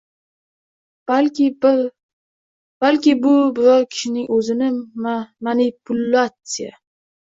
balki 2.81 3.15
bu 3.23 3.37
biror 3.59 3.87
kishining 3.95 4.29
o‘zini 4.41 4.75
manipulyatsiya 5.05 6.79